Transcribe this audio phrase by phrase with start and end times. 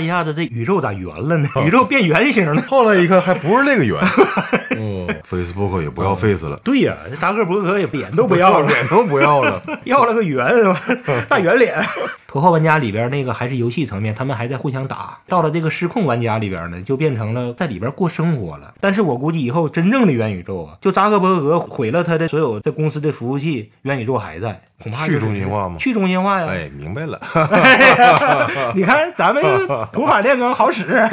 [0.00, 1.48] 一下子这宇宙咋圆了呢？
[1.64, 2.62] 宇宙变圆形了。
[2.68, 3.98] 后来一看还不是那个圆，
[4.76, 10.46] 嗯，Facebook 也不要 Face 了，对呀，这扎克伯格也脸都不要了， 脸都不要了， 要了个圆，
[11.28, 11.78] 大圆脸。
[12.30, 15.18] 头号玩家里边那个还是游戏层面，他们还在互相打。
[15.28, 18.74] 到了这个失控玩家里边呢，就变成了在里边过生活了。
[18.82, 25.76] 但是我估计以后真正的元宇宙啊，就扎克伯格毁了他的所有在公司的服务器，元宇宙还在，恐怕去中心化吗？
[25.78, 26.48] 去中心化呀！
[26.50, 27.18] 哎，明白了。
[28.76, 29.42] 你看咱们
[29.90, 30.84] 土法炼钢好使。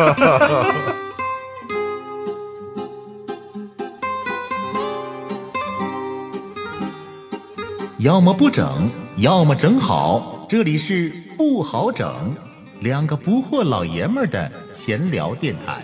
[8.00, 10.35] 要么不整，要么整好。
[10.48, 12.36] 这里是不好整，
[12.80, 15.84] 两个不惑老爷们儿的闲聊电台。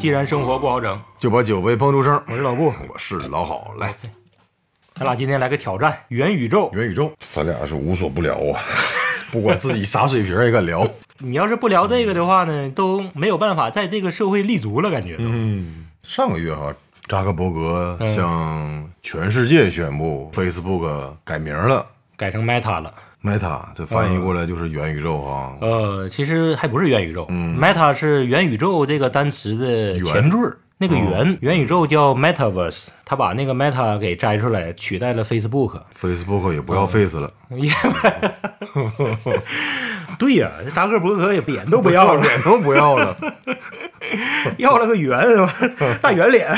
[0.00, 2.20] 既然生活不好整，就把酒杯碰出声。
[2.26, 3.94] 我是老布，我是老好，来
[4.94, 6.68] 咱俩今天来个挑战元宇宙。
[6.72, 8.60] 元宇宙，咱俩是无所不聊啊，
[9.30, 10.88] 不管自己啥水平也敢聊。
[11.18, 15.24] 你要是不聊这个的话呢，都没有办法在这个社会立足了，感觉都。
[15.24, 16.74] 嗯，上个月哈，
[17.08, 18.14] 扎克伯格嗯。
[18.14, 21.86] 向全世界宣布，Facebook 改名了。
[22.16, 22.92] 改成 Meta 了。
[23.22, 25.56] ，Meta，这翻译过来就是元宇宙哈。
[25.60, 27.54] 呃，其实还不是元宇宙、嗯。
[27.58, 30.56] M e t a 是元宇宙这个单词的前缀儿。
[30.78, 35.80] 那个元、元宇宙叫 Metaverse，他把那个 Meta 给摘出来，取代了 Facebook。
[35.98, 37.72] Facebook 也不要 Face 了， 也，
[40.18, 43.16] 对呀、这扎克伯格也脸都不要了， 脸都不要了。
[44.58, 45.18] 要了个圆，
[46.00, 46.48] 大圆脸，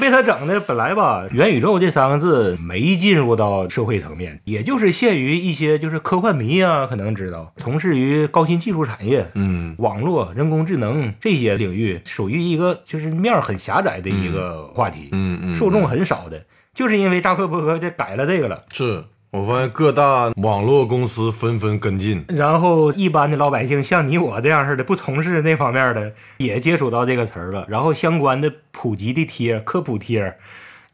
[0.00, 0.58] 被他整的。
[0.60, 16.42] 本来吧，元宇宙这三个字没进入到社会层面，也就是限于一些就是科幻迷啊，可能知道，从事于高新技术产业，嗯，网络、人工智能这些领域，属于一个就是面儿很狭窄的一个话题，嗯嗯，受众很少的。
[16.74, 22.24] 就是因为扎克伯格这改了这个了，是我发现各大网络公司纷纷跟进。
[22.28, 27.66] 然后一般的老百姓像你我这样似的，不从事那方面的，也接触到这个词儿了。
[27.68, 30.34] 然后相关的普及的贴、科普贴，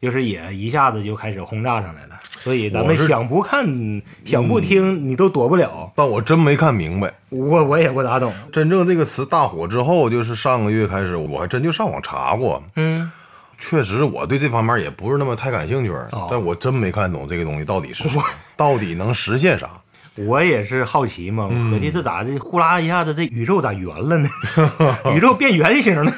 [0.01, 2.19] 就是也一下子就开始轰炸上来了。
[2.23, 3.65] 所以咱们想不看、
[4.25, 5.89] 想不听，你都躲不了。
[5.95, 8.33] 但我真没看明白，我我也不咋懂。
[8.51, 12.61] 真正这个词大火之后，就是上个月开始，我还真就上网查过。
[12.75, 13.09] 嗯，
[13.65, 18.21] 确实，我对这方面也不是那么太感兴趣，哦但我真没看懂这个东西到底是啥，
[18.57, 19.69] 到底能实现啥。
[20.15, 24.29] 我也是好奇嘛，嗯我合计这咋的，呼啦一下子这宇宙咋圆了呢？
[25.15, 26.13] 宇宙变圆形了，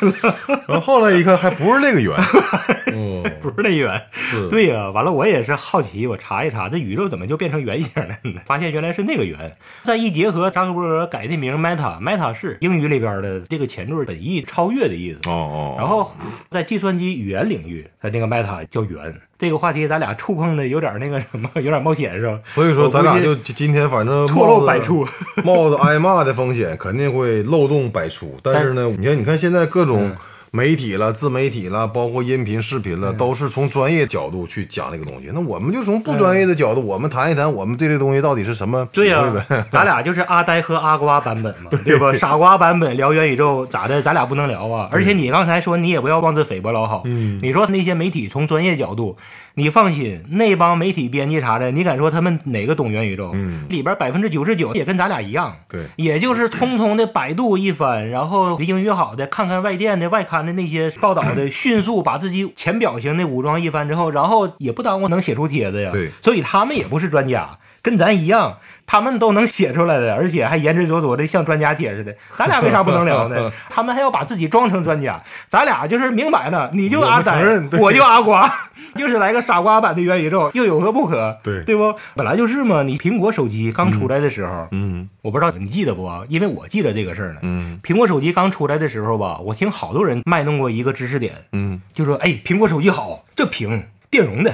[0.67, 2.13] 然后后来一看，还不是那个圆。
[2.94, 4.01] 嗯，不是那圆。
[4.50, 8.41] 对呀、完了我也是好奇，我查一查这宇宙怎么就变成圆形了呢？
[8.45, 9.51] 发现原来是那个圆。
[9.84, 15.19] 再一结合扎克伯格改的名 Meta，Meta 是英语里边的这个前缀本意超越的意思。
[15.29, 16.16] 哦哦，然后
[16.50, 19.13] 在计算机语言领域，它那个 Meta 叫圆。
[19.38, 22.40] 这个话题咱俩触碰的有点那个什么，有点冒险是吧？
[22.46, 25.06] 所以说咱俩就今天反正错漏百出。
[25.44, 28.38] 冒着挨骂的风险，肯定会漏洞百出。
[28.41, 30.16] 但是呢，你看，你看现在各种嗯
[30.55, 35.29] 媒体了、自媒体了，包括音频、视频了，都是从专业角度去讲这个东西。
[35.33, 39.33] 那我们就从不专业的角度，我们谈一谈我们对这东西到底是什么体对呀。
[39.69, 42.13] 咱俩就是阿呆和阿瓜版本嘛， 对吧？
[42.13, 44.01] 傻瓜版本聊元宇宙咋的？
[44.01, 44.88] 咱俩不能聊啊！
[44.91, 47.01] 而且你刚才说你也不要妄自菲薄，老好。
[47.03, 49.17] 嗯你说那些媒体从专业角度，
[49.55, 53.31] 你放心，那帮媒体编辑啥的，你敢说他们哪个懂元宇宙？
[53.33, 55.53] 嗯里边百分之九十九也跟咱俩一样。
[55.67, 65.89] 对，也就是通通的百度一番，然后英语好的看看外电的外刊的那些报道的， 迅速把自己浅表型的武装一番之后，然后也不耽误能写出帖子呀。
[65.91, 68.57] 对所以他们也不是专家，跟咱一样，
[68.88, 72.16] 他们都能写出来的，而且还言之凿凿的像专家帖似的。
[72.35, 73.51] 咱俩为啥不能聊呢？
[73.69, 77.40] 他们还要把自己装成专家，咱俩就是明摆了，你就阿呆
[77.79, 78.51] 我就阿瓜。
[78.96, 81.38] 就是来个傻瓜版的元宇宙，又有何不可？
[81.44, 81.94] 对对不？
[82.16, 82.81] 本来就是嘛。
[82.81, 86.23] 你苹果手机刚出来的时候，嗯我不知道你记得不啊？
[86.29, 87.40] 因为我记得这个事儿呢。
[87.44, 94.52] 嗯苹果手机刚出来的时候吧，我听好多人卖弄过一个知识点，嗯，就说：“哎，苹果手机好，这屏电容的。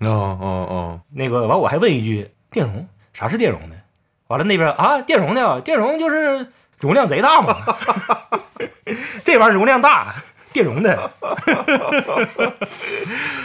[0.00, 3.74] 哦哦哦，”那个完，我还问一句：“电容啥是电容的？”
[4.28, 7.56] 完了那边啊，电容的，电容就是容量贼大嘛。
[9.24, 10.14] 这玩意容量大，
[10.52, 11.10] 电容的。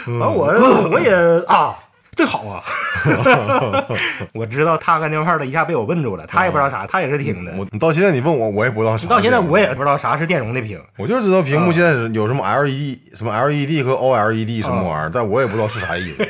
[0.06, 1.12] 完我我也
[1.46, 1.76] 啊。
[2.20, 2.62] 这好啊！
[4.34, 7.52] 我知道他跟那块的一下被我问住了，他也不知道啥，他也是听的。
[7.56, 9.08] 我你到现在你问我，我也不知道啥。
[9.08, 10.78] 到现在我也不知道啥是电容的屏。
[10.98, 16.28] 我就知道屏幕现在有什么 LED、什么 LED 和 OLED 什么玩意儿，但我也不知道是啥意思。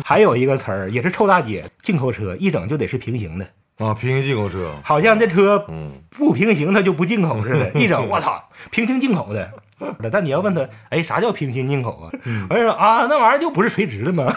[0.02, 3.46] 还有一个词儿也是臭大街，进口车一整就得是平行的，
[3.76, 9.50] 啊，平行进口车，好像这车嗯，不平行它就不进口似的， 一整我操，平行进口的，
[10.10, 12.10] 但你要问他，哎，啥叫平行进口啊？
[12.48, 14.34] 完事儿啊，那玩意儿就不是垂直的吗？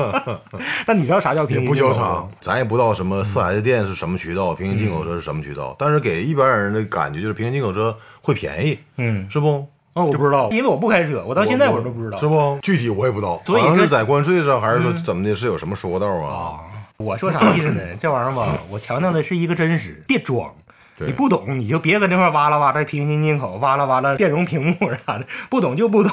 [0.86, 9.66] 但你知道啥叫平行进口不交叉？，咱也不知道什么四 S 店是什么渠道，平行进口车是什么渠道，但是给一般人的感觉就是平行进口车会便宜，嗯，是不？
[9.94, 12.18] 哦，我不知道，因为我不开车，我到现在我都不知道。
[12.18, 12.58] 是不？
[12.62, 16.28] 具体我也不知道，所以是在关税上，还是说怎么的，是有什么说道啊？
[16.34, 16.60] 啊，
[16.98, 17.80] 我说啥意思呢？
[17.98, 20.52] 这玩意儿吧，我强调的是一个真实，别装。
[20.98, 24.74] 对你不懂，你就别搁那块儿哇啦哇啦平行进口，哇啦哇啦电容屏幕
[25.06, 26.12] 啥的， 不懂就不懂，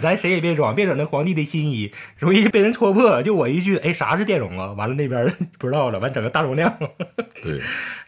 [0.00, 3.22] 咱谁也别装，别整那皇帝的新衣，容易被人戳破。
[3.22, 4.72] 就我一句，哎，啥是电容啊？
[4.72, 6.72] 完了那边 不知道了，完整个大容量。
[7.42, 7.60] 对，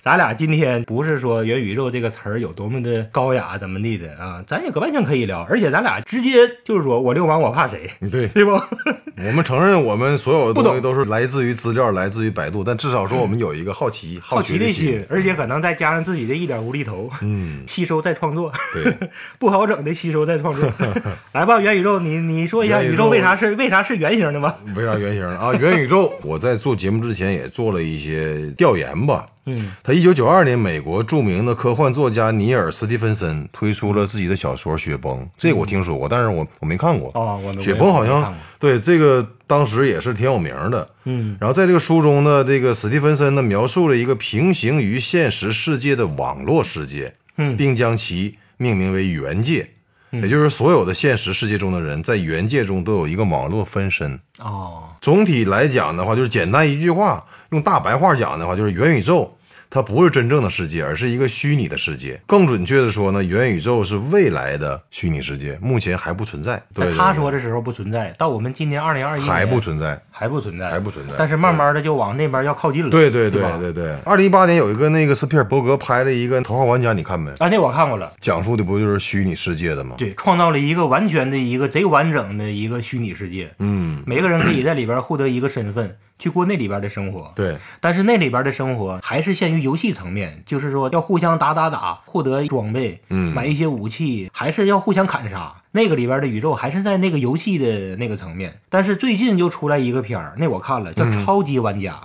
[0.06, 8.52] 咱俩今天不是说元宇宙这个词儿有多么的高雅怎么地的啊，咱也可完全可以聊，而且咱俩直接就是说我流氓我怕谁，对，对不？
[9.26, 18.94] 我们承认我们所有的东西都是来自于资料，来自于百度，但至少说我们有一个好奇、好奇的心。，而且可能再加上自己的一点无厘头，嗯，吸收再创作，对，
[19.40, 20.72] 不好整的吸收再创作。
[21.34, 24.54] 来吧，元宇宙，你你说一下宇宙为啥是为啥是圆形的吗？
[24.76, 25.52] 为啥圆形的啊？
[25.54, 29.26] 元宇宙，我在做节目之前也做了一些调研吧。
[29.46, 37.10] 嗯，他一九九二年，美国著名的科幻作家尼尔·斯蒂芬森推出了自己的小说《雪崩》，这个我听说过，但是我我没看过。
[37.14, 40.88] 哦，我雪崩好像对这个当时也是挺有名的。
[41.04, 49.70] 嗯然后在这个书中呢，这个史蒂芬森呢描述了一个平行于现实世界的网络世界，嗯并将其命名为元界。
[50.12, 54.18] 也就是所有的现实世界中的人，在元界中都有一个网络分身。
[54.38, 59.35] 哦，总体来讲的话，就是简单一句话，用大白话讲的话，就是元宇宙
[59.68, 62.20] 它不是真正的世界，而是一个虚拟的世界。
[62.26, 66.56] 更准确的说呢，元宇宙是未来的虚拟世界，目前还不存在。
[66.74, 72.88] 对在对对他说的时候不存在，到我们今年二零二一还不存在，还不存在，还不存在但是慢慢的就往那边要靠近了。
[72.88, 73.94] 对对对对对对。
[74.06, 77.30] 二零一八年有一个那个斯皮尔伯格拍了一个《头号玩家》，你看没？
[77.32, 78.10] 啊，那我看过了。
[78.18, 79.96] 讲述的不就是虚拟世界的吗？
[79.98, 87.30] 对，创造了一个完全的一个贼完整的一个虚拟世界，嗯，每个人可以在里边获得一个身份，去过那里边的生活。
[87.36, 95.52] 对，但是那里边的生活还是限于游戏层面，就是说要互相打打打，获得装备，嗯买一些武器，还是要互相砍杀。
[95.76, 98.58] 那个里边的宇宙还是在那个游戏的那个层面。
[98.68, 102.00] 但是最近就出来一个片儿，那我看了，叫《超级玩家》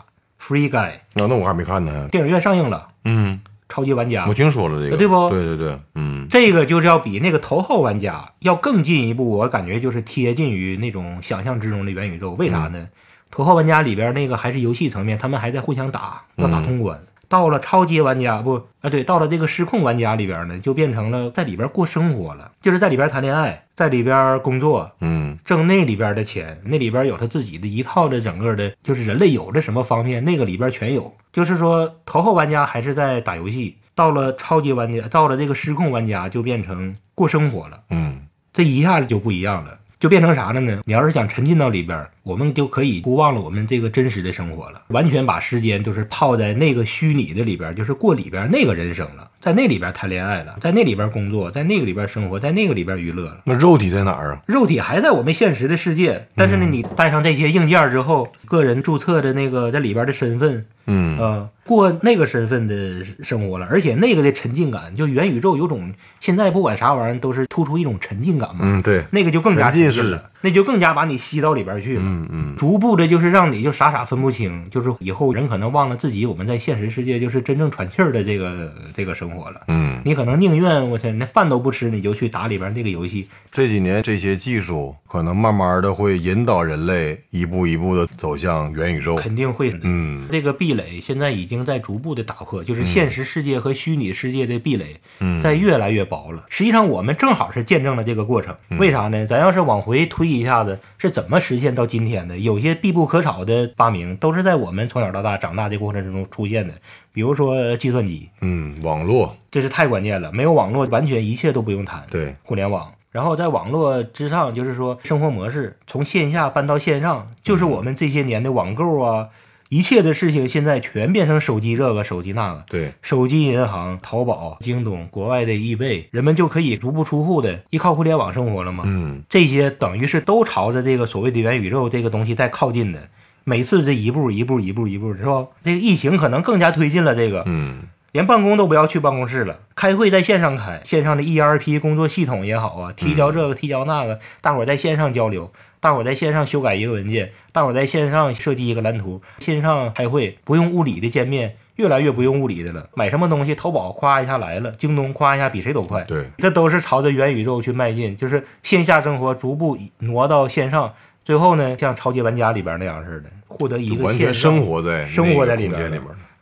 [0.45, 2.07] （Free Guy），啊那那我还没看呢。
[2.11, 3.39] 电影院上映了，嗯，
[3.73, 12.31] 《超级玩家我》听说了这个，对不对对对，嗯，这个就是要比那个头号玩家要更进一步，我感觉就是贴近于那种想象之中的元宇宙。
[12.33, 12.87] 为啥呢？
[13.31, 16.99] 头号玩家里边那个还是游戏层面，他们还在互相打，要打通关。
[17.31, 31.13] 到了超级玩家不啊，对，到了这个失控玩家里边呢，就变成了在里边过生活了，就是在里边谈恋爱，在里边工作，嗯挣那里边的钱，那里边有他自己的一套的整个的，就是人类有的什么方面，那个里边全有。
[31.31, 37.79] 就是说，头号玩家还是在打游戏，到了超级玩家，到了这个失控玩家，就变成过生活了。
[37.91, 40.81] 嗯这一下子就不一样了，就变成啥了呢？
[40.83, 53.39] 你要是想沉浸到里边儿，我们就可以不忘了我们这个真实的生活了，完全把时间都是泡在那个虚拟的里边，就是过里边那个人生了，在那里边谈恋爱了，在那里边工作，在那个里边生活，在那个里边娱乐了。
[53.45, 54.41] 那肉体在哪儿啊？
[54.45, 72.03] 肉体还在我们现实的世界，但是呢，你带上这些硬件之后，个人注册的那个在里边的身份，嗯呃，过那个身份的生活了，而且那个的沉浸感，就元宇宙有种现在不管啥玩意儿都是突出一种沉浸感嘛，嗯，对，那个就更加沉浸了，那就更加把你吸到里边去了。
[72.11, 79.61] 嗯嗯逐步的，就是让你就傻傻分不清，就是以后人可能忘了自己我们在现实世界就是真正喘气儿的这个这个生活了。
[79.67, 83.27] 嗯，你可能宁愿我天，那饭都不吃，你就去打里边这个游戏。
[83.51, 89.15] 这几年这些技术可能慢慢的会引导人类一步一步的走向元宇宙。
[89.15, 89.71] 肯定会。
[89.83, 96.45] 嗯这个壁垒现在已经在逐步的打破，就是现实世界和虚拟世界的壁垒嗯在越来越薄了。
[96.49, 98.55] 实际上，我们正好是见证了这个过程。
[98.69, 99.25] 嗯为啥呢？
[99.25, 102.37] 咱要是往回推一下子，是怎么实现到今天的？
[102.37, 106.73] 有些必不可少的发明，都是在我们从小到大长大的过程之中出现的。
[107.13, 110.31] 比如说计算机，嗯，网络，这是太关键了。
[110.31, 112.05] 没有网络，完全一切都不用谈。
[112.09, 112.91] 对，互联网。
[113.11, 119.27] 然后在网络之上，就是说生活模式从线下搬到线上，就是我们这些年的网购啊，
[119.71, 128.83] 一切的事情现在全变成手机这个手机那个，对，手机银行、淘宝、京东、国外的易贝，人们就可以足不出户的依靠互联网生活了嘛？
[128.85, 133.07] 嗯这些等于是都朝着这个所谓的元宇宙这个东西在靠近的。
[133.45, 135.47] 每次这一步一步一步一步，是吧？
[135.63, 145.49] 这个疫情可能更加推进了这个，嗯连办公都不要去办公室了，开会在线上开，线上的 ERP 工作系统也好啊，提交这个提交那个，大伙儿在线上交流，
[145.81, 152.87] 大伙在线上修改一个文件，大伙在线上设计一个蓝图，线上开会不用物理的见面，越来越不用物理的了。
[152.93, 156.03] 买什么东西，淘宝夸一下来了，京东夸一下比谁都快。
[156.03, 160.93] 对，这都是朝着元宇宙去迈进，就是线下生活逐步挪到线上，
[161.25, 165.99] 最后呢，像超级玩家里边那样似的，获得一个线上生活在生活在里面。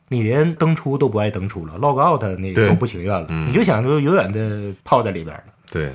[0.10, 5.44] 你连登出都不爱登出了，log out 那对都不情愿了，嗯你就想就永远的泡在里边了。
[5.72, 5.92] 对，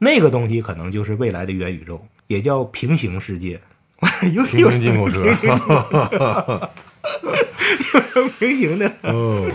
[0.00, 3.60] 那个东西可能就是未来的元宇宙，也叫平行世界。
[4.34, 5.22] 又平又行进口车。
[8.38, 8.90] 平行的。
[9.02, 9.48] 哦，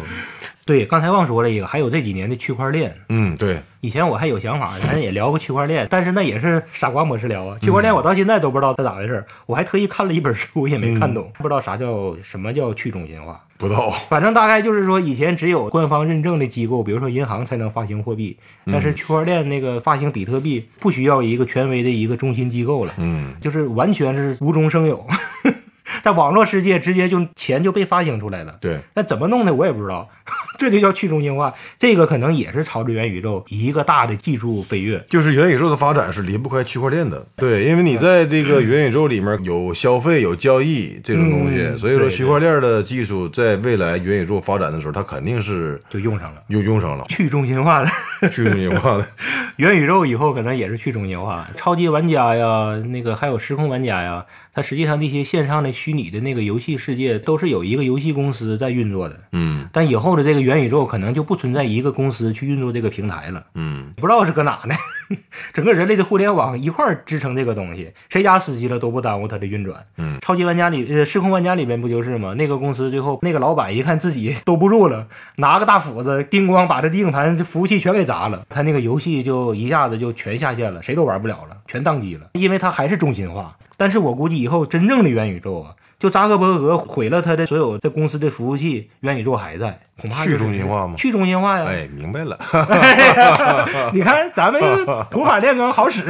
[0.67, 2.93] 对，刚才忘说了一个，还有这几年的区块链。
[3.07, 7.57] 嗯，对，以前我还有想法，咱也聊过区块链，但是那也是傻瓜模式聊啊。
[7.61, 13.41] 区块链我到现在都不知道它咋回事，我还特意看了一本书，也没看懂，不知道啥叫什么叫去中心化。
[13.57, 13.89] 不到。
[14.09, 25.03] 反正大概就是说，以前只有官方认证的机构，比如说银行才能发行货币，但是区块链那个发行比特币不需要一个权威的一个中心机构了，嗯，就是完全是无中生有，
[26.03, 28.55] 在网络世界直接就钱就被发行出来了。
[28.61, 30.07] 对，那怎么弄的我也不知道，
[30.57, 31.53] 这就叫去中心化。
[31.79, 35.03] 这个可能也是朝着元宇宙一个大的技术飞跃。
[35.09, 37.25] 就是元宇宙的发展是离不开区块链的。
[37.35, 47.89] 对，因为你在这个元宇宙里面有消费、有交易这种东西，嗯所以说区块链的技术在未来元宇宙发展的时候，它肯定是就用上了又用上了去中心化的
[48.29, 49.07] 去中心化的。
[49.57, 51.47] 元宇宙，以后可能也是去中心化。
[51.55, 54.23] 超级玩家呀，那个还有时空玩家呀，
[54.53, 59.19] 它实际上那些线上的虚拟的那个游戏世界，都是有一个游戏公司在运作的。
[59.31, 64.73] 嗯但以后的这个元宇宙可能就不存在一个公司去运作这个平台了，嗯，不知道是搁哪呢？
[65.53, 69.85] 整个人类的互联网一块儿支撑这个东西，谁家死机了都不耽误它的运转。
[69.97, 72.33] 嗯，超级玩家里呃，失控玩家里边不就是吗？
[72.37, 83.55] 那个公司最后那个老板一看自己兜不住了，拿个大斧子叮咣把这硬盘这服务器全给砸了，他那个游戏就一下子就全下线了，谁都玩不了了，全宕机了，因为它还是中心化。
[83.77, 91.65] 但是我估计以后真正的元宇宙啊，就扎克伯格毁了他的所有这公司的服务器，元宇宙还在，恐怕去中心化吗去中心化呀！
[91.67, 92.37] 哎，明白了。
[93.91, 94.61] 你看咱们
[95.09, 96.03] 土法炼钢好使，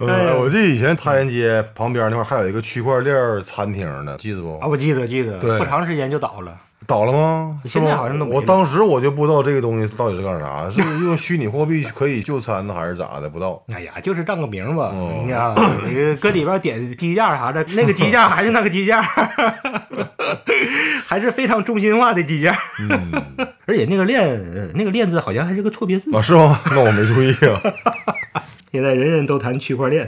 [0.00, 4.66] 呃，我记得以前太原街旁边那块儿还有一个区块链餐厅呢，记得不啊，？
[4.68, 6.52] 我记得记得，对不长时间就倒了。
[6.88, 7.60] 倒了吗？
[7.66, 13.28] 现在好像都没我当时我就不知道这个东西到底是干啥，是用虚拟货币可以就餐呢，还是咋的？
[13.28, 13.62] 不知道。
[13.74, 15.54] 哎呀，就是占个名吧，哦你看，
[15.86, 19.02] 你搁里边点鸡架啥的，那个鸡架还是那个鸡架，
[21.06, 22.58] 还是非常中心化的鸡架。
[22.80, 23.12] 嗯，
[23.66, 26.10] 而且那个链，呃那个链子好像还是个错别字。
[26.16, 26.58] 啊，是吗？
[26.72, 27.60] 那我没注意啊。
[28.70, 30.06] 现在人人都谈区块链，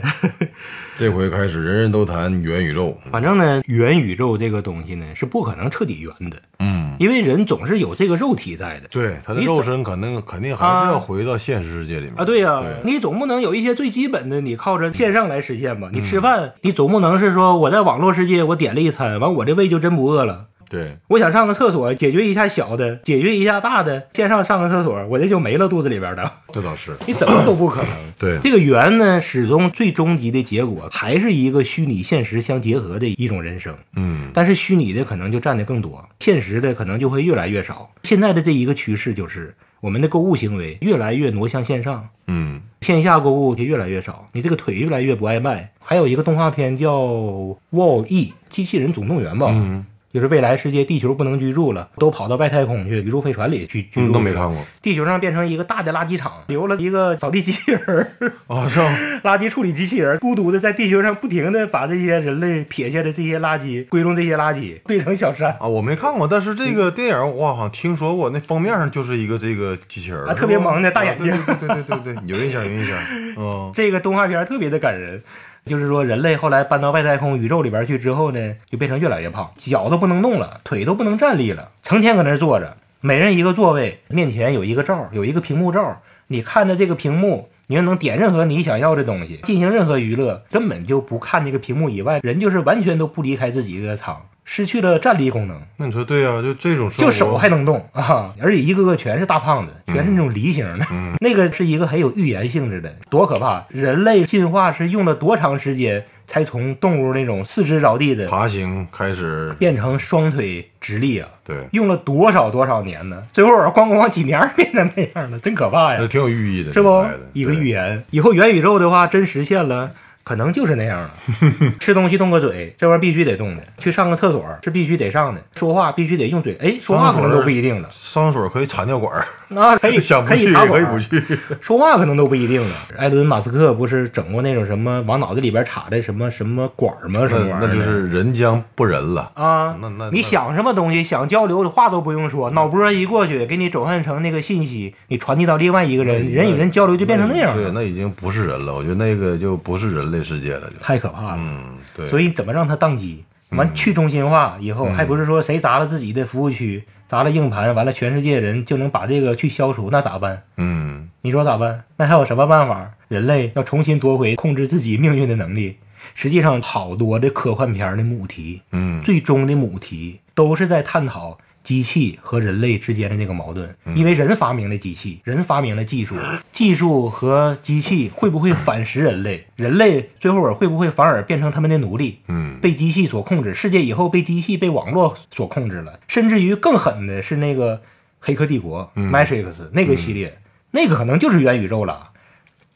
[0.99, 2.95] 这回开始，人人都谈元宇宙。
[3.11, 8.87] 反正呢，元宇宙这个东西呢是不可能彻底圆的，嗯，因为人总是有这个肉体在的。
[8.89, 15.89] 对，他的肉身肯定肯定还是要回到现实世界里面啊，对呀、对你总不能有一些最基本的，你靠着线上来实现吧？
[15.91, 20.49] 你吃饭，你总不能是说我在网络世界我点了一餐，完我这胃就真不饿了。
[20.71, 26.95] 对，我想上个厕所，解决一下小的，解决一下大的，线上上个厕所，我这就没了肚子里边的，这倒是。
[27.05, 27.91] 你怎么都不可能。
[28.17, 37.91] 对，这个圆呢，始终最终极的结果还是一个虚拟现实相结合的一种人生，嗯，但是虚拟的可能就占的更多，现实的可能就会越来越少。
[38.03, 45.73] 现在的这一个趋势就是，我们的购物行为越来越挪向线上，嗯，线下购物就越来越少，你这个腿越来越不爱迈。
[45.83, 46.97] 还有一个动画片叫
[47.73, 54.11] 《Wall E 机器人总动员》吧，嗯，就是未来世界地球不能居住了，都跑到外太空去，宇宙飞船里去居住。
[54.11, 54.49] 嗯，都没看。
[54.49, 58.11] 过地球上变成一个大的垃圾场，留了一个扫地机器人儿、
[58.47, 58.97] 啊，是吗？
[59.23, 65.51] 垃圾处理机器人儿，孤独的在地球上不停的把这些人类撇下的这些垃圾归拢这些垃圾，堆成小山。
[65.59, 72.97] 啊，我没看过，但是这个电影我好像听说过，那封面上就是一个这个机器人儿，啊特别萌的大眼睛啊对对对对对对，有印象有印象。
[73.37, 75.23] 嗯， 这个动画片特别的感人，
[75.65, 87.49] 就是说人类后来搬到外太空宇宙里边去之后呢，就变成越来越胖，脚都不能动了，腿都不能站立了，成天搁那坐着，每人一个座位，面前有一个罩，有一个屏幕罩，你看着这个屏幕。
[87.67, 95.57] 你就能点任何你想要的东西，进行任何娱乐，根本就不看这个屏幕以外，人就是完全都不离开自己的舱，失去了站立功能。
[95.77, 100.85] 那你说对啊，就这种生就手还能动啊，而且一个个全是大胖子，全是那种梨形的。
[100.91, 103.65] 嗯 那个是一个很有预言性质的，多可怕！
[103.69, 111.29] 人类进化是用了多长时间才从动物那种四肢着地的爬行开始，变成双腿直立啊？
[111.45, 113.23] 对，用了多少多少年呢？
[113.31, 115.97] 最后咣咣咣几年变成那样了，真可怕呀！
[115.99, 117.05] 这挺有寓意的，是不？
[117.31, 118.03] 一个预言？
[118.09, 119.91] 以后元宇宙的话真实现了，
[120.23, 121.11] 可能就是那样了。
[121.79, 126.55] 吃东西动个嘴，这玩意儿必须得动的；去上个厕所是必须得上的；说话必须得用嘴。
[126.61, 127.89] 哎，说话可能都不一定了。
[127.91, 131.39] 上厕所可以插尿管儿， 那可以想不去可以插管可以不去。
[131.59, 132.75] 说话可能都不一定了。
[132.97, 137.27] 埃伦·马斯克不是整过那种什么往脑子里边插的什么什么管儿吗？
[137.27, 137.67] 什么那玩意儿？
[137.67, 139.31] 那就是人将不人了。
[139.35, 148.75] 啊，那那你想什么东西，想交流的，话都不用说，脑波一过去，给你转换成那个信息，你传递到另外一个人，人与人交流就变成那样了对，那已经不是人了。
[148.75, 150.77] 我觉得那个就不是人类世界了，就。
[150.77, 151.37] 太可怕了。
[151.39, 152.09] 嗯，对。
[152.09, 153.23] 所以怎么让它宕机？
[153.51, 159.89] 完去中心化以后，还不是说谁砸了自己的服务区，砸了硬盘，完了全世界人就能把这个去消除？
[159.91, 160.43] 那咋办？
[160.55, 161.83] 嗯，你说咋办？
[161.97, 162.91] 那还有什么办法？
[163.09, 165.77] 人类要重新夺回控制自己命运的能力。
[166.15, 173.75] 实际上，好多的科幻片的母题，嗯，最终的母题都是在探讨机器和人类之间的那个矛盾。
[173.95, 176.15] 因为人发明了机器，人发明了技术，
[176.51, 179.45] 技术和机器会不会反噬人类？
[179.55, 182.19] 人类最后会不会反而变成他们的奴隶？
[182.27, 187.77] 嗯，被机器所控制，世界以后被机器、被网络所控制了，甚至于更狠的是那个
[188.19, 190.39] 《黑客帝国》嗯 Matrix 那个系列，
[190.71, 192.09] 那个可能就是元宇宙了。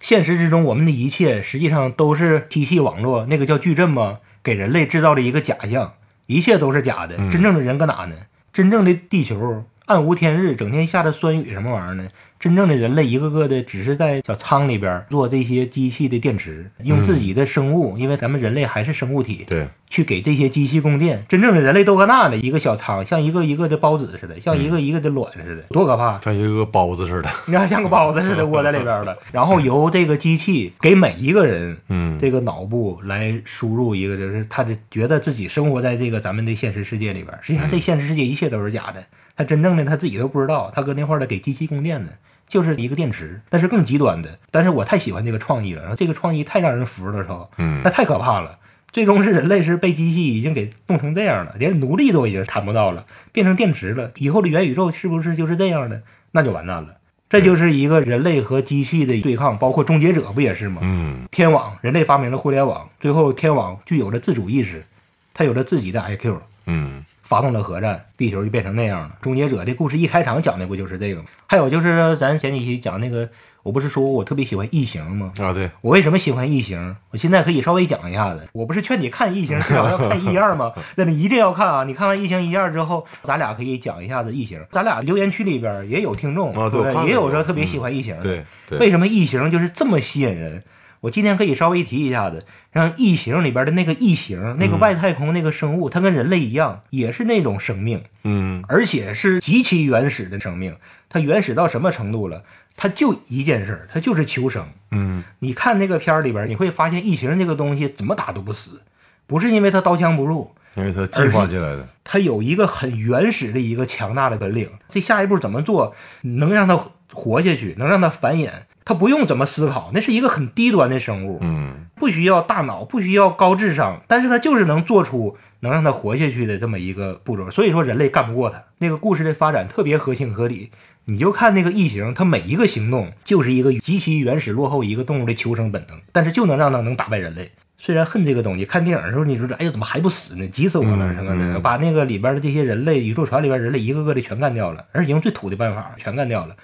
[0.02, 5.94] 现实之中，我们的一切实际上都是机器网络，那个叫矩阵吗，给人类制造了一个假象，
[6.28, 7.16] 一切都是假的。
[7.32, 8.16] 真正的人搁哪呢？
[8.56, 12.08] 真正的地球暗无天日，整天下着酸雨什么玩意儿呢？
[12.40, 21.26] 真正的人类一个个的只是在小仓里边做这些机器的电池，用自己的生物，因为咱们人类还是生物体，对，去给这些机器供电。
[21.28, 26.20] 真正的人类都搁那呢，一个小仓，像一个一个的包子似的，像一个一个的卵似的，多可怕！
[26.20, 27.30] 像一个包子似的。
[27.48, 29.18] 你看像个包子似的 窝在里边了。
[29.32, 39.04] 然后由这个机器给每一个人嗯，这个脑部来输入一个，就是他的觉得自己生活在这个咱们的现实世界里边，实际上这现实世界一切都是假的。
[39.38, 42.10] 他真正的他自己都不知道，他搁那块儿的给机器供电呢，
[42.48, 44.40] 就是一个电池，但是更极端的。
[44.52, 47.50] 但是我太喜欢这个创意了，然后这个创意太让人服了，操！
[47.58, 48.60] 嗯那太可怕了。
[48.92, 54.12] 最终是人类是被机器已经给弄成这样了，连奴隶都已经谈不到了，变成电池了。
[54.16, 56.02] 以后的元宇宙是不是就是这样的？
[56.32, 56.96] 那就完蛋了。
[57.28, 60.80] 这就是一个人类和机器的对抗，包括终结者不也是吗？
[60.84, 64.86] 嗯天网，人类发明了互联网，最后天网具有了自主意识，
[65.34, 66.38] 它有了自己的 IQ，
[66.68, 69.18] 嗯发动了核战，地球就变成那样了。
[69.20, 71.28] 终结者这故事一开场讲的不就是这个吗？
[71.48, 73.28] 还有就是咱前几期讲那个，
[73.64, 75.34] 我不是说我特别喜欢异形吗？
[75.40, 76.96] 啊，对，我为什么喜欢异形？
[77.10, 78.48] 我现在可以稍微讲一下子。
[78.54, 80.72] 我不是劝你看异形， 至少要看一二吗？
[80.96, 81.84] 那你一定要看啊！
[81.84, 84.64] 你看完异形一二之后，咱俩可以讲一下子异形。
[84.72, 88.22] 咱俩留言区里边也有听众，啊对也有说特别喜欢异形的。
[88.22, 90.64] 对对为什么异形就是这么吸引人？
[91.06, 100.76] 我今天可以稍微提一下子，让异形里边的那个异形，那个外太空那个生物，它跟人类一样，也是那种生命，嗯而且是极其原始的生命。
[101.08, 102.42] 它原始到什么程度了？
[102.76, 104.66] 它就一件事儿，它就是求生。
[104.90, 108.82] 嗯你看那个片儿里边，你会发现异形这个东西怎么打都不死，
[109.28, 111.88] 不是因为它刀枪不入，因为它进化进来的。
[112.04, 114.68] 它有一个很原始的一个强大的本领。
[114.90, 116.76] 这下一步怎么做能让它
[117.14, 118.50] 活下去，能让它繁衍？
[118.86, 127.50] 它不用怎么思考，那是一个很低端的生物，嗯不需要大脑，不需要高智商，但是它就是能做出能让它活下去的这么一个步骤。
[127.50, 128.64] 所以说人类干不过它。
[128.78, 130.72] 那个故事的发展特别合情合理。
[131.08, 137.52] 你就看那个异形，它每一个行动就是一个极其原始落后一个动物的求生本能，但是就能让它能打败人类。
[137.78, 140.48] 虽然恨这个东西，看电影的时候你说哎呀怎么还不死呢？
[140.48, 146.56] 急死我了嗯什么的，嗯把那个里边的这些人类宇宙船里边人类一个个的全干掉了，而且用最土的办法全干掉了。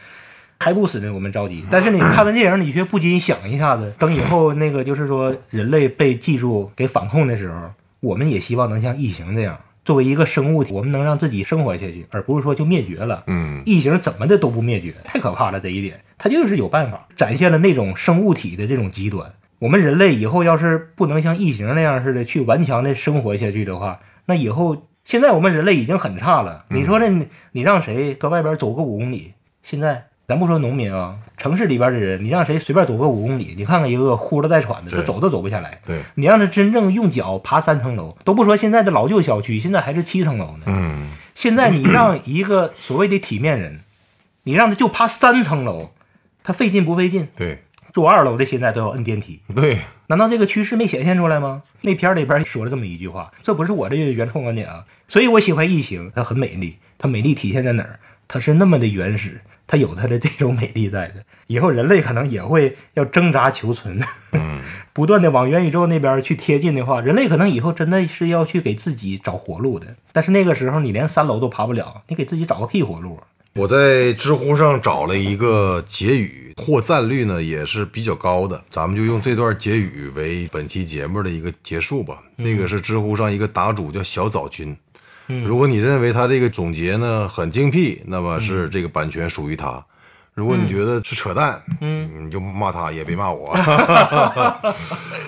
[0.62, 1.66] 还不死呢，我们着急。
[1.72, 13.24] 但是你看完电影，你却不禁想一下子，等以后那个就是说人类被技术给反控的时候，我们也希望能像异形这样，作为一个生物体，我们能让自己生活下去，而不是说就灭绝了。
[13.26, 15.60] 嗯异形怎么的都不灭绝，太可怕了！
[15.60, 19.34] 这一点，它就是有办法，展现了那种生物体的这种极端。
[19.58, 26.66] 我们人类以后要是不能像异形那样似的去顽强的生活下去的话，那以后现在我们人类已经很差了。
[26.70, 29.34] 你说这你你让谁搁外边走个五公里？
[29.64, 35.78] 现在咱不说农民啊，城市里边的人，你让谁随便走个五公里，你看看一个呼了带喘的，他走都走不下来。
[35.86, 40.64] 对，你让他真正用脚爬三层楼，都不说现在的老旧小区，现在还是七层楼呢。
[40.68, 43.82] 嗯现在你让一个所谓的体面人，
[44.44, 45.92] 你让他就爬三层楼，
[46.46, 47.28] 他费劲不费劲？
[47.36, 51.64] 对住二楼的现在都要摁电梯，对， 难道这个趋势没显现出来吗？
[51.82, 54.86] 那片里边说了这么一句话，这不是我的原创观点啊。
[55.10, 58.00] 所以我喜欢异形，它很美丽，它美丽体现在哪儿？
[58.30, 59.42] 它是那么的原始，
[59.72, 61.24] 它有它的这种美丽在的。
[61.48, 63.98] 以后人类可能也会要挣扎求存，
[64.34, 64.60] 嗯
[64.92, 69.88] 不断的往元宇宙那边去贴近的话，人类可能以后真的是要去给自己找活路的。
[70.12, 73.24] 但是那个时候你连三楼都爬不了，你给自己找个屁活路啊！
[73.54, 82.22] 我在知乎上找了一个结语，获赞率呢也是比较高的，咱们就用这段结语为本期节目的一个结束吧。
[82.38, 84.50] 这个是知乎上一个答主叫小枣
[85.40, 89.86] 君，如果你认为他这个总结呢很精辟，那么是这个版权属于他。
[90.34, 93.52] 如果你觉得是扯淡，嗯，你就骂他，也别骂我。
[93.60, 94.62] 啊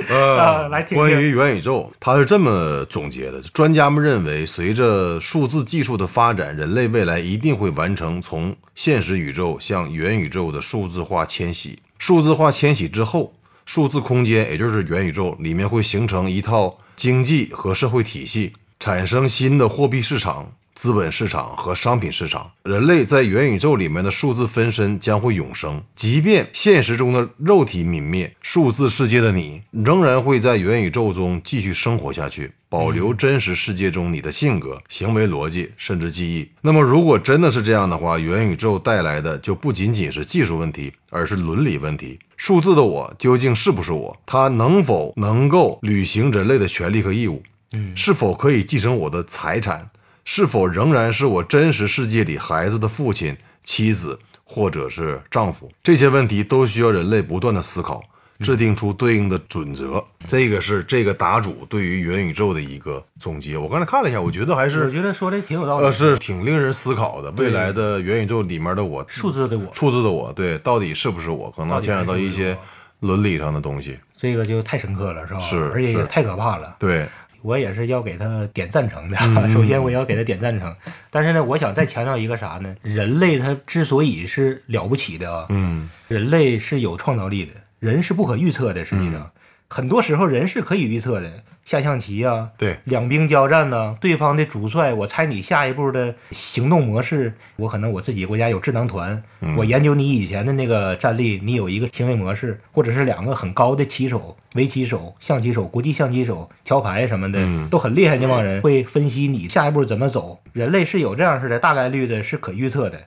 [0.10, 11.80] 呃，来听听关于元宇宙，他是这么总结的：专家们认为，随着数字技术的发展，人类未来一定会完成从现实宇宙向元宇宙的数字化迁徙。
[12.00, 13.34] 数字化迁徙之后，
[13.66, 20.52] 数字空间，也就是元宇宙里面会形成一套经济和社会体系，产生新的货币市场。
[20.76, 25.82] 资本市场和商品市场，人类在元宇宙里面的数字分身将会永生。
[25.96, 36.50] 即便现实中的肉体泯灭，数字世界的你仍然会在元宇宙中继续生活下去，保留真实世界中你的性格、行为逻辑，甚至记忆。
[36.60, 42.20] 那么，如果真的是这样的话，元宇宙带来的就不仅仅是技术问题，而是伦理问题。
[42.36, 44.18] 数字的我究竟是不是我？
[44.26, 47.42] 它能否能够履行人类的权利和义务？
[47.74, 49.90] 嗯是否可以继承我的财产？
[50.26, 55.70] 是否仍然是我真实世界里孩子的父亲、妻子或者是丈夫？
[55.84, 58.02] 这些问题都需要人类不断的思考，
[58.40, 60.02] 制定出对应的准则。
[60.26, 63.58] 这个是这个答主对于元宇宙的一个总结。
[63.58, 65.86] 我刚才看了一下，我觉得还是我觉得说的挺有道理。
[65.86, 67.30] 呃是挺令人思考的。
[67.32, 71.52] 未来的元宇宙里面的我，数字的我，数字的我，对，到底是不是我？
[71.52, 72.58] 可能牵扯到一些
[73.02, 74.00] 伦理上的东西。
[74.16, 75.40] 这个就太深刻了，是吧？
[75.42, 76.78] 是而且也太可怕了。
[76.80, 77.06] 对，
[77.44, 79.18] 我也是要给他点赞成的。
[79.22, 80.76] 嗯 首先，我也要给他点赞成。
[81.12, 82.76] 但是呢，我想再强调一个啥呢？
[82.82, 88.84] 人类他之所以是了不起的啊，嗯人类是有创造力的，人是不可预测的。
[88.84, 89.30] 实际上，
[89.74, 91.32] 很多时候人是可以预测的。
[91.66, 110.40] 下象棋啊、对，两兵交战呢，对方的主帅，我猜你下一步的行动模式，我可能我自己国家有智囊团，嗯我研究你以前的那个战力，你有一个行为模式，或者是两个很高的棋手、围棋手、象棋手、国际象棋手、桥牌什么的，嗯都很厉害那帮人会分析你下一步怎么走。
[110.52, 113.00] 人类是有这样式的大概率的，是可预测的，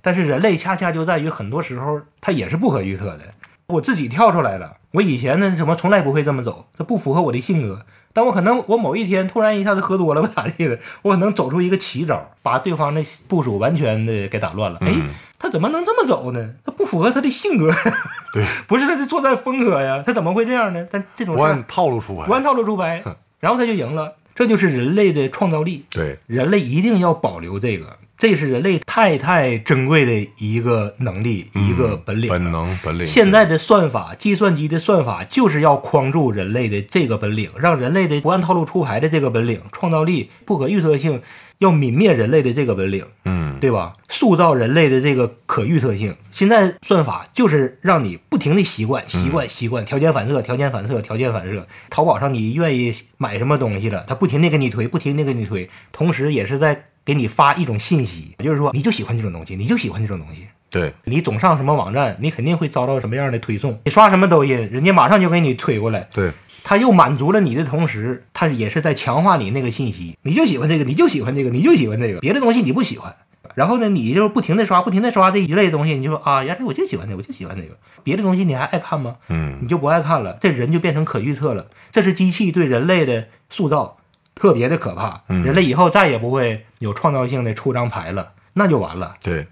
[0.00, 3.22] 但是人类恰恰就在于很多时候它也是不可预测的。
[3.66, 7.84] 我自己跳出来了，我以前呢什么从来不会这么走，这不符合我的性格。
[8.12, 14.78] 但我可能我某一天突然一下子喝多了，不咋地的， 我可能走出一个奇招，把对方的部署完全的给打乱了。
[14.82, 16.50] 哎，嗯他怎么能这么走呢？
[16.64, 17.72] 他不符合他的性格，
[18.32, 20.86] 对， 不是他的作战风格呀，他怎么会这样呢？
[20.90, 22.32] 但这种不按套路出牌不。
[22.32, 23.02] 按套路出牌，
[23.40, 24.14] 然后他就赢了。
[24.36, 32.30] 这就是人类的创造力，对，人类一定要保留这个，这是人类太太珍贵的一个能力，一个本领。
[32.30, 33.06] 本能本领。
[33.06, 41.20] 现在的算法，计算机的算法就是要框住人类的这个本领，让人类的不按套路出牌的这个本领、创造力、不可预测性，
[41.58, 43.94] 要泯灭人类的这个本领，嗯，对吧？
[44.08, 46.14] 塑造人类的这个可预测性。
[46.30, 51.66] 现在算法就是让你不停的习惯、习惯、习惯，条件反射、条件反射、条件反射。
[51.90, 60.46] 淘宝上你愿意买什么东西了，它不停的给你推，不停的给你推，同时也是在给你发一种信息，就是说你就喜欢这种东西，你就喜欢这种东西。
[60.70, 63.78] 对，你总上什么网站，你肯定会遭到什么样的推送。
[63.84, 66.08] 你刷什么抖音，人家马上就给你推过来。
[66.12, 66.32] 对，
[66.64, 70.16] 他又满足了你的同时，他也是在强化你那个信息。
[70.22, 73.14] 你就喜欢这个，你就喜欢这个，你就喜欢这个，别的东西你不喜欢。
[73.54, 77.76] 然后呢，你就不停的刷，不停的刷这一类东西，你就说啊，原来我就喜欢这个，我就喜欢这个。
[78.02, 79.16] 别的东西你还爱看吗？
[79.28, 81.68] 嗯你就不爱看了，这人就变成可预测了。
[81.92, 83.98] 这是机器对人类的塑造，
[84.34, 85.22] 特别的可怕。
[85.28, 89.16] 嗯人类以后再也不会有创造性的出张牌了，那就完了。
[89.22, 89.46] 对，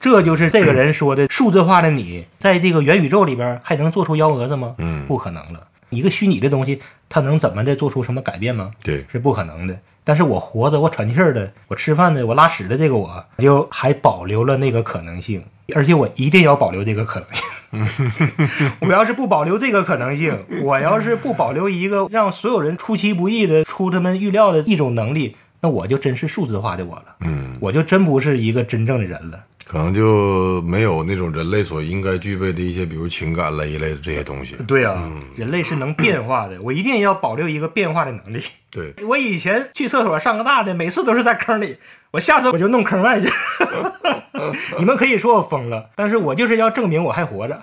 [0.00, 4.74] 这就是这个人说的数字化的你，在这个元宇宙里边还能做出幺蛾子吗？
[4.78, 5.68] 嗯不可能了。
[5.90, 8.72] 一个虚拟的东西，它能怎么的做出什么改变吗？
[8.82, 9.78] 对，是不可能的。
[10.06, 15.42] 但是我活着，我喘气儿的，我吃饭的，我拉屎的，这个我就还保留了那个可能性，
[15.74, 18.72] 而且我一定要保留这个可能性。
[18.78, 29.40] 我要是不保留这个可能性，我要是不保留一个让所有人出其不意的出他们预料的一种能力，那我就真是数字化的我了，嗯，我就真不是一个真正的人了。
[29.66, 34.54] 可能就没有那种人类所应该具备的一些，比如情感了一类的这些东西。
[34.66, 38.44] 对啊，人类是能变化的，我一定要保留一个变化的能力。
[38.70, 41.76] 对，我以前去厕所上个大的，每次都是在坑里，
[42.12, 43.28] 我下次我就弄坑外去。
[44.78, 47.60] 你们可以说我疯了，但是我就是要证明我还活着。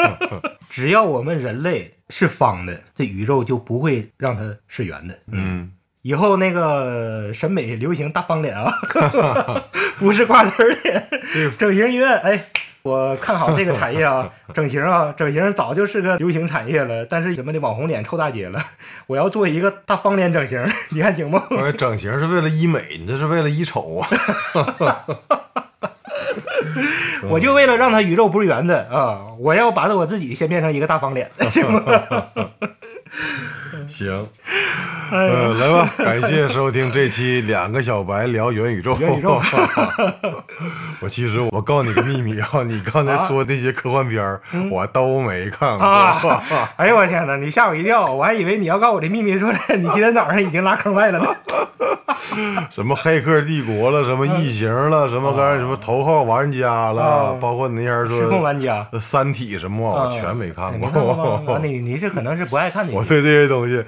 [0.68, 5.18] 只要我们人类是方的，这宇宙就不会让它是圆的。
[5.30, 5.70] 嗯，
[6.02, 8.74] 以后那个审美流行大方脸啊，
[10.00, 11.08] 不是瓜子脸，
[11.56, 12.18] 整形医院。
[12.18, 12.44] 哎，
[12.82, 17.06] 我看好这个产业啊， 整形啊，整形早就是个流行产业了。
[17.06, 18.60] 但是什么的网红脸臭大街了，
[19.06, 20.60] 我要做一个大方脸整形，
[20.90, 21.44] 你看行吗？
[21.50, 24.08] 我整形是为了医美，你这是为了医丑啊。
[27.28, 31.80] 我就为了让它宇宙不是圆的啊，我要把我自己先变成一个大方脸，行吗？
[33.92, 34.26] 行，
[35.10, 38.96] 哎呀嗯，来吧，感谢收听这期两个小白聊元宇宙。
[38.98, 39.38] 元宇宙
[41.00, 45.86] 我其实我告诉你个秘密啊，你刚才说这些科幻片儿，我都没看过。
[45.86, 46.42] 啊！
[46.76, 51.36] 哎呦我天哪，你吓我一跳，我还以为你要告诉我这秘密，说你今天早上已经拉坑外了呢。
[52.70, 61.58] 什么《黑客帝国》了，什么《异形》了，什么刚才什么《头号玩家》了啊，包括你那天失控说玩家，《三体》什么，我全没看过。
[61.62, 62.92] 你你是可能是不爱看的。
[62.94, 63.84] 我对这些东西，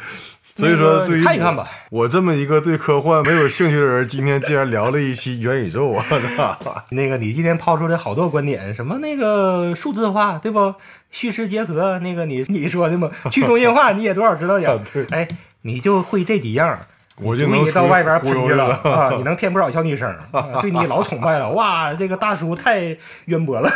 [0.56, 6.04] 所以说对于看一看吧我这么一个对科幻没有兴趣的人，今天竟然聊了一期元宇宙啊！
[6.90, 10.74] 那个你今天抛出来好多观点，什么那个数字化，对不？
[11.10, 13.10] 虚实结合，那个你你说的嘛？
[13.30, 15.28] 去中心化你也多少知道点哎，
[15.62, 16.78] 你就会这几样。
[17.22, 19.10] 我就能你到外边喷去了啊！
[19.16, 21.48] 你能骗不少小女生，啊对你老崇拜了。
[21.50, 22.96] 哇，这个大叔太
[23.26, 23.70] 渊博了。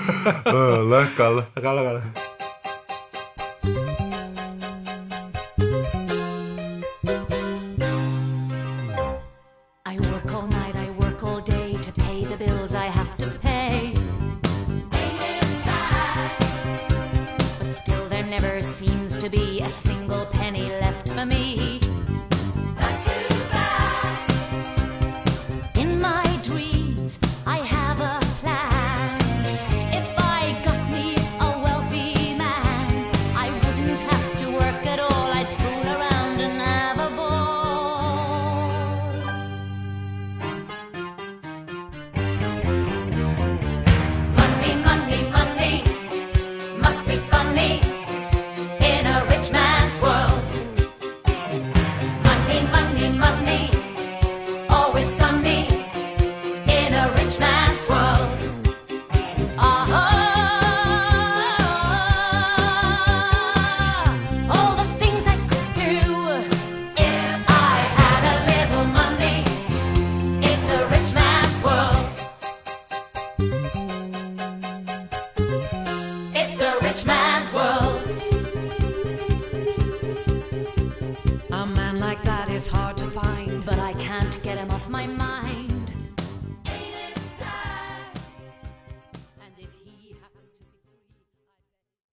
[0.44, 1.44] 嗯，来干了。
[1.62, 2.00] 干了干了。